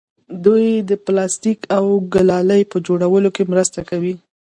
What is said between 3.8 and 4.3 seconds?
کوي.